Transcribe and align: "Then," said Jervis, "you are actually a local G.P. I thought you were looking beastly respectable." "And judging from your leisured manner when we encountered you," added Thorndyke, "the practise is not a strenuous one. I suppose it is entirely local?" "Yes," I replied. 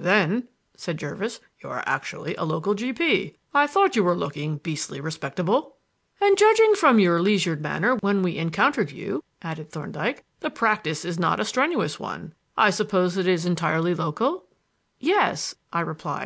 "Then," 0.00 0.48
said 0.76 0.98
Jervis, 0.98 1.38
"you 1.62 1.70
are 1.70 1.84
actually 1.86 2.34
a 2.34 2.42
local 2.42 2.74
G.P. 2.74 3.36
I 3.54 3.68
thought 3.68 3.94
you 3.94 4.02
were 4.02 4.16
looking 4.16 4.56
beastly 4.56 5.00
respectable." 5.00 5.76
"And 6.20 6.36
judging 6.36 6.74
from 6.74 6.98
your 6.98 7.22
leisured 7.22 7.60
manner 7.62 7.94
when 8.00 8.24
we 8.24 8.36
encountered 8.36 8.90
you," 8.90 9.22
added 9.42 9.70
Thorndyke, 9.70 10.24
"the 10.40 10.50
practise 10.50 11.04
is 11.04 11.20
not 11.20 11.38
a 11.38 11.44
strenuous 11.44 12.00
one. 12.00 12.34
I 12.56 12.70
suppose 12.70 13.16
it 13.16 13.28
is 13.28 13.46
entirely 13.46 13.94
local?" 13.94 14.46
"Yes," 14.98 15.54
I 15.72 15.82
replied. 15.82 16.24